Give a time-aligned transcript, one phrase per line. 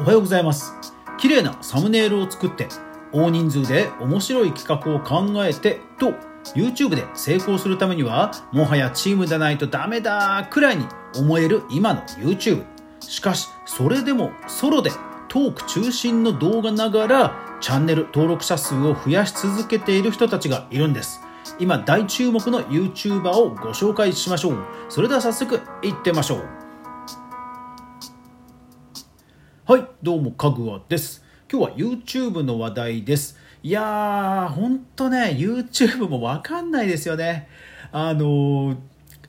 [0.00, 0.74] おはようございます。
[1.18, 2.68] 綺麗なサムネイルを作って
[3.12, 6.12] 大人数で面白い企画を考えてと
[6.54, 12.64] YouTube で成功するためにはもはやチームでないとダメだくらいに思える今の YouTube
[13.00, 14.92] しかしそれでもソロで
[15.26, 21.20] トーク中心の動画ながらチャンネル登録者数を増やし続けている人たちがいるんです。
[21.58, 24.64] 今大注目の YouTuber をご紹介しましょう。
[24.88, 26.67] それでは早速いってみましょう。
[29.68, 31.22] はいどうもかぐわです。
[31.52, 33.36] 今日は YouTube の話題です。
[33.62, 37.48] いやーほんとね YouTube もわかんないですよね。
[37.92, 38.76] あのー、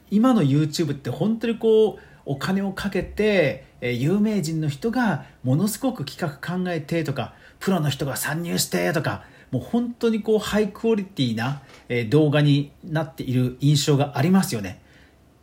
[0.09, 14.81] 今の YouTube って本当にこうお金をかけて、え有名人の人がものすごく企画考えてとかプロの人が参入してとかもう本当にこうハイクオリティな、え動画になっている印象がありますよね。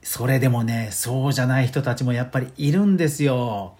[0.02, 3.76] それでもねそうじゃない人たちもやっぱりいるんですよ。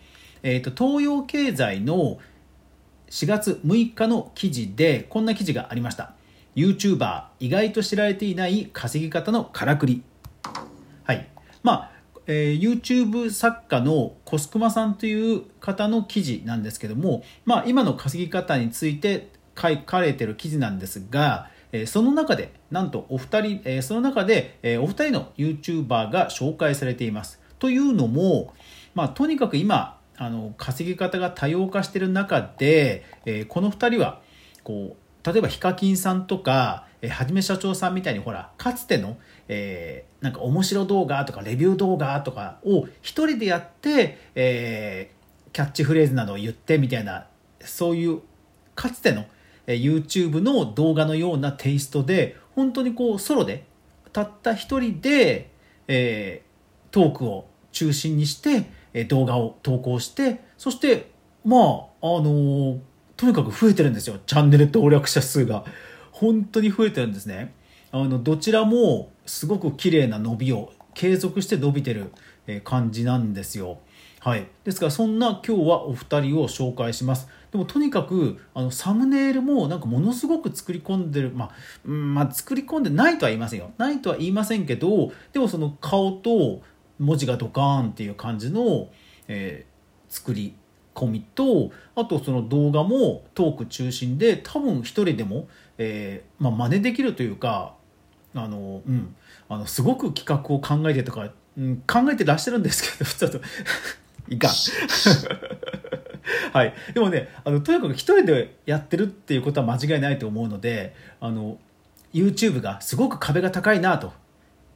[0.49, 2.19] え、ー、と東洋経済の
[3.11, 6.15] 4月6日の記事でこんな記事がありました。
[6.55, 10.05] YouTuber 意外と知られていない稼ぎ方のからくり。
[11.03, 11.29] はい。
[11.65, 11.91] まあ
[12.29, 27.41] えー、YouTube 作家のコスクマさんという方の記事なんですけども、まあ、今の稼ぎ方について書かれている記事なんですが、えー、その中でなんとお二人、えー、その中で、えー、お二人の YouTuber が紹介されています。
[27.59, 28.55] というのも、
[28.95, 34.21] まあ、とにかく今あの稼ぎ方が多様化してる中で、えー、この2人は
[34.65, 39.17] こう例えばヒカキンさんとか、えー、はじめ社長さんみたいにほらかつての、
[39.49, 47.27] えー、なんか面白動画とかレビュー動画とかを一人でやって、えー、キャッチフレーズなどを言ってみたいな
[47.61, 48.23] そういう
[48.75, 49.27] かつての、
[49.67, 53.65] えー、YouTube の動画のようなテイストで本当にこうソロで
[54.13, 55.51] たった一人で、
[55.89, 58.65] えー、トークを中心にして
[59.05, 61.11] 動画を投稿してそして
[61.45, 61.67] まああ
[62.21, 62.79] のー、
[63.17, 64.17] とにかく増えてるんですよ。
[64.27, 65.65] チャンネル登録者数が。
[66.17, 67.53] 本当に増えてるんですね。
[67.93, 72.11] あのどちらもすごく綺麗な伸びを継続して伸びてる
[72.65, 73.79] 感じなんですよ。
[74.21, 77.29] はい、ですからそんな今日はお二人を紹介します。
[77.53, 81.51] でもとにかくあのサムネイルもなんかものすごく作り込んでる、まあ、
[81.85, 83.71] うんまあ、作り込んでないとは言いませんよ。
[83.77, 86.63] ないとは言いませんけどでもその顔と
[86.99, 88.89] 文字がドカーンっていう感じの、
[89.29, 90.55] えー、作り
[90.95, 95.49] 込みとあとその動画もトーク中心で多分一人でも、
[95.79, 97.75] えーまあ、真似できるというか
[98.35, 99.15] あの、うん、
[99.49, 103.47] あのすごく企画を考えてとか、うん、考えてらっしゃるんですけど ちょっと
[104.29, 104.51] いかん。
[106.53, 111.59] はい、でもねあのとにかく一人でやってるっていうことは間違いないと思うのであの
[112.13, 114.13] YouTube がすごく壁が高いなと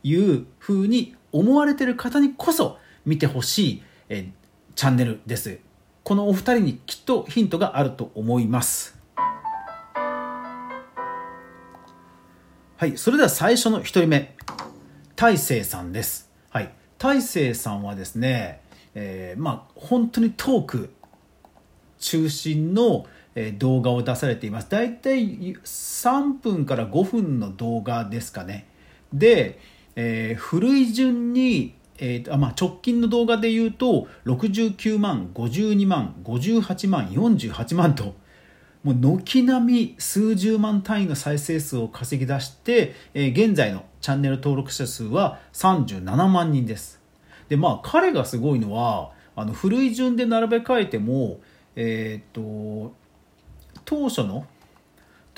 [0.03, 4.31] いうふうに思われてる方にこそ見てほしい、え
[4.75, 5.59] チャンネルです。
[6.03, 8.99] このお二人にきっとヒントがあると思います。
[12.77, 14.35] はい、それでは最初の1人目、
[15.15, 16.31] 大勢さんです。
[16.49, 18.63] はい、大勢さんはですね、
[18.95, 20.91] えー、まあ本当にトーク
[21.99, 23.07] 中心の
[23.59, 24.71] 動画を出されています。
[24.71, 28.67] だいたい3分から5分の動画ですかね。
[29.13, 29.61] で、
[29.97, 38.15] えー、古い順に、えーまあ、直近の動画で言うと69万52万58万48万と
[38.83, 47.01] もう軒並み数十万単位の再生数を稼ぎ出して、えー、現在のチャンネル登録者数は37万人です。
[47.51, 51.41] でまあ彼がすごいのはあの古い順で並べ替えても
[51.77, 52.95] えっ、と
[53.85, 54.47] 当初の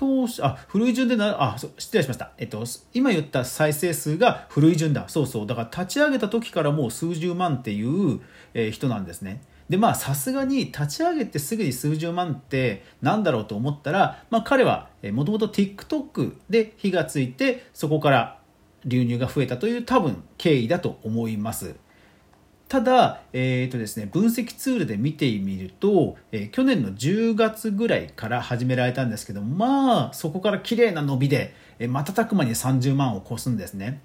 [0.03, 2.33] 当初、あ、古い順でな、あ、失礼しました。
[2.37, 5.09] えっと、今言った再生数が古い順だ。
[5.09, 5.47] そうそう。
[5.47, 8.21] だから立ち上げた時からもう数十万っていう、
[8.53, 9.43] えー、人なんですね。
[9.69, 18.41] で、まあ、さすがに立ち上げてすぐに数十万ってなんだろうと思ったら、まあ、彼は、もともと TikTok で火がついて、そこから
[18.85, 21.77] 流入が増えたという多分経緯だと思います。
[22.73, 34.01] ただ、えーとですね、分析ツールで見てみると、えー、去年の10月ぐらいから始められたんですけどまあそこから綺麗な伸びで、えー、瞬く間に30万を超すんですね。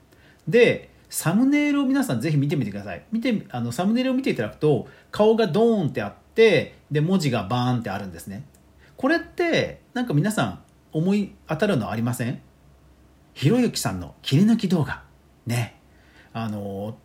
[0.49, 3.05] でサムネイルを皆さんぜひ見てみてください。
[3.09, 8.43] 見てあのサムネイルを見ていただくと顔がドーンってあってで文字がバーンってあるんですね。
[8.97, 10.59] これってなんか皆さん
[10.91, 12.41] 思い当たるのありません？
[13.33, 15.03] ひろゆきさんの切り抜き動画。
[15.45, 15.79] ね。
[16.33, 16.97] あの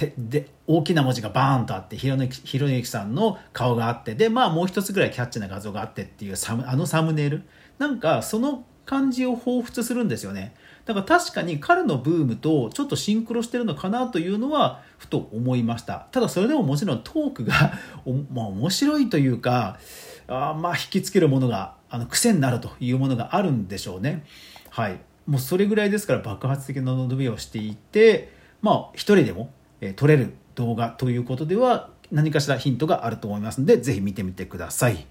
[0.00, 7.42] てで大きな文字がバーンとあってひろゆきさんの顔があってでまあもう一つぐらいキャッチな画像があってっていうサムあのサムネイル？
[7.78, 10.54] なんかその感じを彷彿するんですよね。
[10.86, 16.06] だから確かに彼のブームとちょっとシンクロしてるのかなというのはふと思いました。
[16.10, 17.74] ただそれでももちろんトークが
[18.32, 19.78] まあ、面白いというか
[20.26, 24.24] あまあ引きつけるものがあの癖になるというものがあるんでしょうね。
[24.70, 24.98] はい。
[25.26, 28.32] もうそれぐらいですから爆発的な伸びをしていて
[28.62, 29.50] まあ一人でも、
[29.80, 35.06] え撮れる動画ということでは何かしらヒントがあると思いますのでぜひ見てみてください。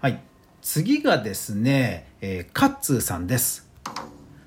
[0.00, 0.22] はい。
[0.62, 3.68] 次がですね、えー、カッツーさんです。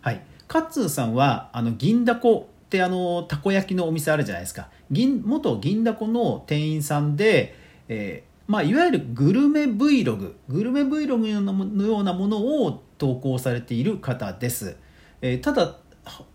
[0.02, 0.22] はい。
[0.48, 4.70] カッツーさんはあの銀だこってあのたこ焼きのお店あるじゃないですか。
[4.92, 7.56] 銀元銀だこの店員さんで、
[7.88, 10.64] えーまあ、いわゆるグルメ Vlog グ。
[10.64, 14.78] ルメ Vlog のようなものを投稿されている方です、
[15.22, 15.78] えー、ただ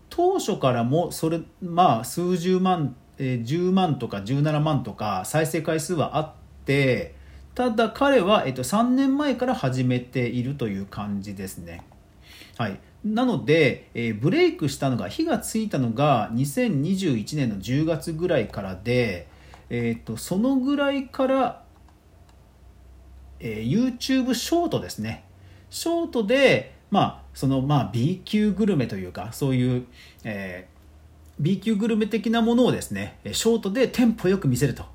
[0.09, 6.31] 当初からもそれまあ数十万、えー、10万とか17万とか再生回数はあっ
[6.65, 7.15] て
[7.55, 11.83] ただ彼は、えっと、3年前から始めているという感じですね。
[12.57, 19.27] はい、なので、えー、ブレイクしたのが火がついたのが2021年の10月ぐらいからで、
[19.69, 21.63] えーと、そのぐらいから、
[23.39, 25.25] えー、YouTube ショートですね
[25.69, 29.85] ショートで、まあそのまあ、B 級グルメというかそういう、
[30.23, 34.85] えー、B 級グルメ的なものをですねショートでテンポよく見せると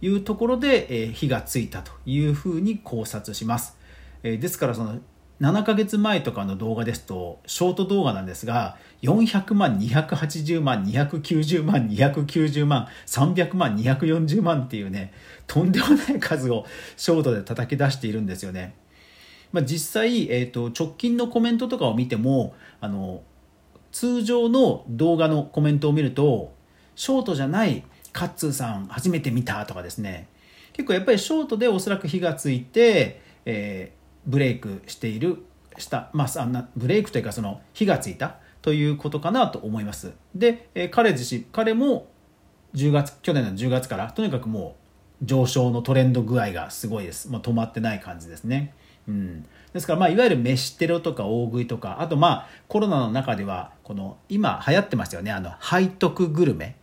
[0.00, 3.76] いうところで、えー、火がついたというふうに考察します、
[4.22, 5.00] えー、ですからその
[5.40, 15.12] 7ヶ月前とかの動画ですとショート動画なんですが400万280万290万290万300万240万っていうね
[15.48, 16.66] とんでもない数を
[16.96, 18.74] ショートで叩き出しているんですよね、
[19.52, 23.22] まあ、実際、えーと、直近のコメントとかを見てもあの
[23.92, 26.52] 通常の動画のコメントを見ると
[26.94, 30.28] ショートじゃないカッツーさん初めて見たとかですね。
[30.72, 35.44] 結構やっぱりショートでおそらく火がついて、えー、ブレイクしている
[35.76, 40.12] したまあ、あんなブレイクというかその火がついたということかなと思います。
[40.34, 42.08] で、えー、彼自身彼も
[42.74, 44.76] 10月去年の10月からとにかくも
[45.22, 47.30] う上昇のトレンド具合がすごいです。
[47.30, 48.74] もう止まってない感じですね。
[49.08, 55.32] うん、ですから、まあ、いわゆる飯テロとか大食いとかあとまあコロナの中ではこの今流行ってましたよね。
[55.32, 56.76] あの背徳グルメ。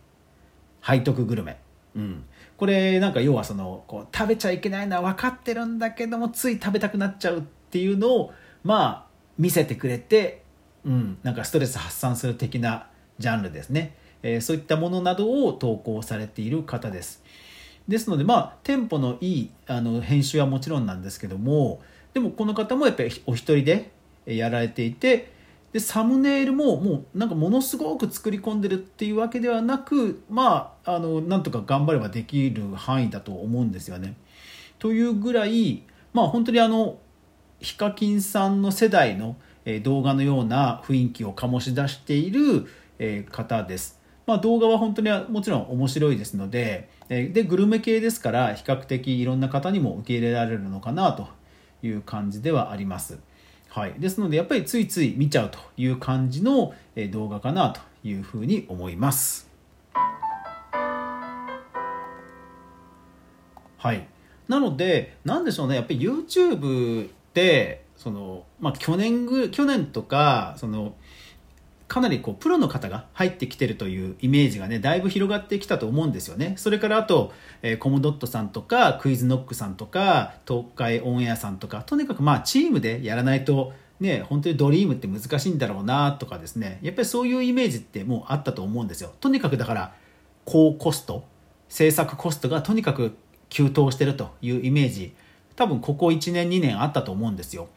[0.86, 1.58] 背徳グルメ、
[1.96, 2.24] うん、
[2.56, 8.32] これなんか要はそのこう食べちゃいけないのは分かってるんだけどもつい食べたくなっちゃうっていうのを
[8.62, 9.06] まあ
[9.36, 10.42] 見せてくれて、
[10.84, 12.86] うん、なんかストレス発散する的な
[13.18, 17.22] ジャンルですね、えー、そういったものなどを投稿されている方です。
[17.88, 21.80] ですのでまあテンポのいいあの編集はもちろんなんですけども
[22.16, 23.90] でもこの方もやっぱりお一人で
[24.24, 25.30] やられていて
[25.74, 34.16] でサムネイルももうなんかものすごく作り込んでるっていうわけではなくまああのなんとか頑張ればできる範囲だと思うんですよね。
[34.78, 35.82] というぐらい
[36.14, 36.96] まあ本当にあの
[37.60, 39.36] ヒカキンさんの世代の
[39.82, 42.66] 動画のような雰囲気を醸し出している
[43.30, 44.00] 方です。
[44.24, 51.28] まあ、動画は本当にもちろん面白いですのででグルメ系ですから比較的いろんな方にも受け入れられるのかなと
[51.82, 53.18] いう感じではあります。
[53.68, 56.74] はい、ですのでやっぱりついつい見ちゃうという感じの
[57.10, 59.50] 動画かなというふうに思います。
[63.76, 64.08] はい、
[64.48, 70.94] なので何でしょうねやっぱり YouTube ってその、まあ、去年ぐ去年とかその
[71.88, 76.54] かなりこうプロの方が入ってきてるというイメージがねだいぶ広がってきたと思うんですよね。
[76.56, 77.32] それからあと、
[77.62, 86.80] えー、コムドットさんとかクイズノックさんとか東海オンエアさんとかとにかくまあチームでやらないとね本当にドリームって難しいんだろうなとかですね。
[86.82, 89.12] やっぱりそういうイメージってもうあったと思うんですよ。
[89.20, 89.94] とにかくだから
[90.44, 91.24] 高コスト
[91.68, 93.16] 制作コストがとにかく
[93.48, 95.14] 急騰してるというイメージ。
[95.54, 97.68] 多分ここ1年2年あったと思うんですよ。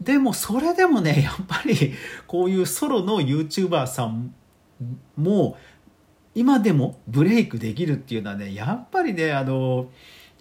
[0.00, 1.94] でもそれでもね やっぱり
[2.26, 4.34] こういうソロの YouTuber さん
[5.16, 5.56] も
[6.34, 9.90] 今でもブレイクできるっていうのはねやっぱりねあの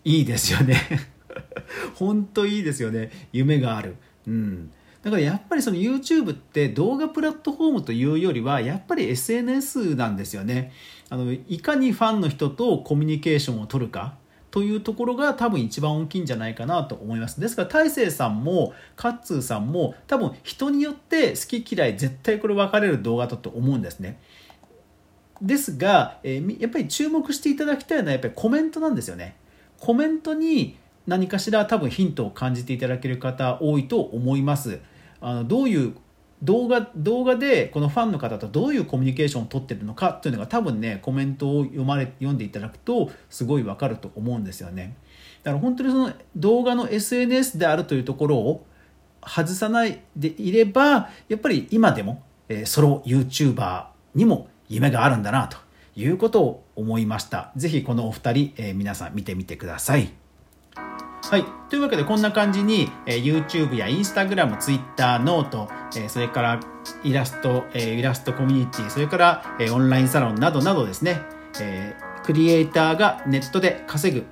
[0.04, 0.78] いいですよね。
[1.96, 3.12] 本当いいですよね。
[3.32, 3.96] 夢がある。
[4.28, 4.72] うん。
[5.04, 10.72] だからやっぱりその YouTube って動画プラットフォームというよりはやっぱり SNS なんですよね。
[11.10, 14.16] あのいかにファンの人とコミュニケーションを取るか。
[14.52, 17.40] というところが多分一番大きいんじゃないかなと思います。
[17.40, 24.20] ですから大勢さんもカッツーさんも多分人によって好き嫌い絶対これ分かれる動画だと思うんですね。
[25.42, 29.36] ですが、えー、やっぱり注目していただきたいのはやっぱりコメントなんですよね。
[29.80, 34.80] コメントに何かしら多分ヒントを感じていただける方多いと思います。
[35.22, 35.96] あのどういう
[36.44, 44.96] 動画動画でこのファンの方とどういうコミュニケーションを取ってるのかっていうのが多分ねコメントを読まれ読んでいただくとすごいわかると思うんですよね。
[45.44, 48.66] だから本当にその動画の SNS であるというところを
[49.26, 55.58] 外さないでいればやっぱり今でも、えソロ YouTuber にも夢があるんだなと
[55.96, 57.52] いうことを思いました。
[57.56, 60.27] 是非このお二人、え皆さん見てみてください。
[61.30, 61.46] はい。
[61.70, 66.60] というわけで、こんな感じに、えー、YouTube や Instagram、 Twitter、note、えー、それから
[67.04, 71.22] イラスト、えー、イラストコミュニティ、それから、えー、オンラインサロンなどなどですね、
[71.60, 74.26] えー、クリエイターがネットで稼ぐ、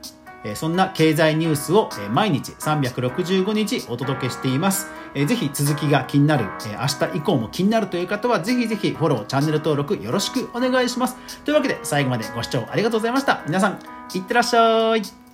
[0.46, 4.88] えー、そんな経済ニュースを、えー、毎日365日お届けしています。
[5.16, 11.18] えー、ぜひ続きが気になる、えー、明日以降も気になるという方は、ぜひぜひフォロー、チャンネル登録よろしくお願いします。
[11.44, 13.44] というわけで、最後までご視聴ありがとうございました。
[13.48, 13.80] 皆さん、
[14.14, 15.25] いってらっしゃい。